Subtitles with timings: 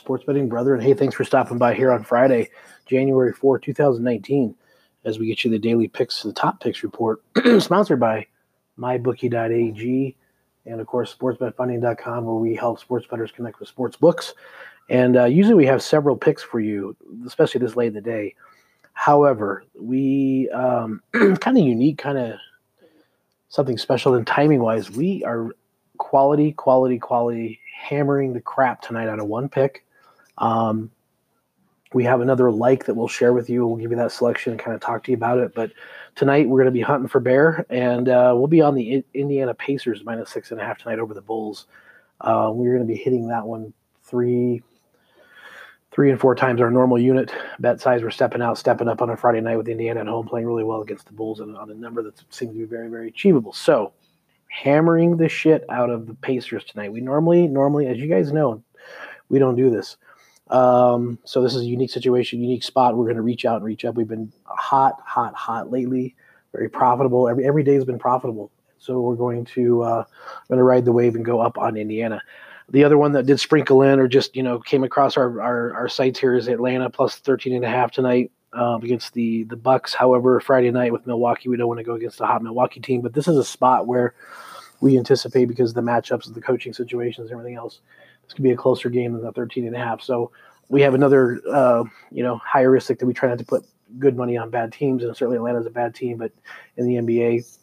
[0.00, 0.74] sports betting brother.
[0.74, 2.50] And Hey, thanks for stopping by here on Friday,
[2.86, 4.54] January 4, 2019,
[5.04, 7.22] as we get you the daily picks, the top picks report,
[7.58, 8.26] sponsored by
[8.78, 10.16] mybookie.ag
[10.66, 14.34] and, of course, sportsbetfunding.com, where we help sports bettors connect with sports books.
[14.88, 16.96] And uh, usually we have several picks for you,
[17.26, 18.34] especially this late in the day.
[18.92, 22.34] However, we um, kind of unique, kind of
[23.48, 24.90] something special and timing wise.
[24.90, 25.50] We are
[25.98, 29.84] quality, quality, quality, hammering the crap tonight out of one pick.
[30.40, 30.90] Um,
[31.92, 33.66] we have another like that we'll share with you.
[33.66, 35.54] We'll give you that selection and kind of talk to you about it.
[35.54, 35.72] But
[36.14, 39.54] tonight we're going to be hunting for bear, and uh, we'll be on the Indiana
[39.54, 41.66] Pacers minus six and a half tonight over the Bulls.
[42.20, 43.72] Uh, we're going to be hitting that one
[44.04, 44.62] three,
[45.92, 48.02] three and four times our normal unit bet size.
[48.02, 50.64] We're stepping out, stepping up on a Friday night with Indiana at home, playing really
[50.64, 53.52] well against the Bulls and on a number that seems to be very, very achievable.
[53.52, 53.92] So
[54.48, 56.92] hammering the shit out of the Pacers tonight.
[56.92, 58.62] We normally, normally, as you guys know,
[59.28, 59.96] we don't do this.
[60.50, 62.96] Um, so this is a unique situation, unique spot.
[62.96, 63.94] We're going to reach out and reach up.
[63.94, 66.16] We've been hot, hot, hot lately.
[66.52, 67.28] Very profitable.
[67.28, 68.50] Every every day has been profitable.
[68.78, 70.04] So we're going to uh,
[70.48, 72.20] going to ride the wave and go up on Indiana.
[72.70, 75.74] The other one that did sprinkle in or just you know came across our our,
[75.74, 79.56] our sites here is Atlanta plus 13 and a half tonight um, against the the
[79.56, 79.94] Bucks.
[79.94, 83.00] However, Friday night with Milwaukee, we don't want to go against a hot Milwaukee team,
[83.00, 84.14] but this is a spot where
[84.80, 87.80] we anticipate because the matchups the coaching situations and everything else,
[88.30, 90.00] this could be a closer game than the 13 and a half.
[90.02, 90.30] So
[90.68, 93.66] we have another uh, you know heuristic that we try not to put
[93.98, 96.32] good money on bad teams, and certainly Atlanta's a bad team, but
[96.76, 97.56] in the NBA.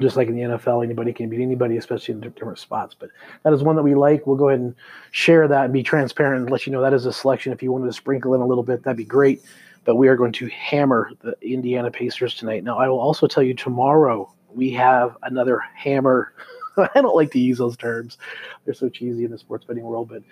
[0.00, 2.96] Just like in the NFL, anybody can beat anybody, especially in different spots.
[2.98, 3.10] But
[3.44, 4.26] that is one that we like.
[4.26, 4.74] We'll go ahead and
[5.10, 7.52] share that and be transparent and let you know that is a selection.
[7.52, 9.42] If you wanted to sprinkle in a little bit, that'd be great
[9.84, 12.64] but we are going to hammer the Indiana Pacers tonight.
[12.64, 16.32] Now, I will also tell you tomorrow we have another hammer.
[16.94, 18.18] I don't like to use those terms;
[18.64, 20.08] they're so cheesy in the sports betting world.
[20.08, 20.22] But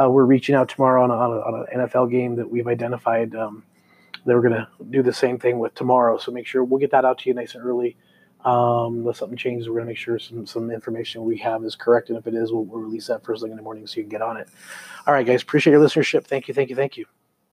[0.00, 3.62] uh, we're reaching out tomorrow on, a, on, an NFL game that we've identified um,
[4.24, 6.18] that we're going to do the same thing with tomorrow.
[6.18, 7.96] So make sure we'll get that out to you nice and early.
[8.44, 11.76] Um, unless something changes, we're going to make sure some some information we have is
[11.76, 13.98] correct, and if it is, we'll, we'll release that first thing in the morning so
[13.98, 14.48] you can get on it.
[15.06, 16.24] All right, guys, appreciate your listenership.
[16.24, 17.06] Thank you, thank you, thank you.